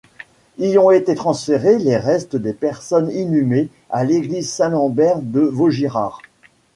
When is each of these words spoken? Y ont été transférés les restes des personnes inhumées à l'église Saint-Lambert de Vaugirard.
Y 0.57 0.79
ont 0.79 0.89
été 0.89 1.13
transférés 1.13 1.77
les 1.77 1.95
restes 1.95 2.35
des 2.35 2.53
personnes 2.53 3.11
inhumées 3.11 3.69
à 3.91 4.03
l'église 4.03 4.49
Saint-Lambert 4.49 5.21
de 5.21 5.41
Vaugirard. 5.41 6.23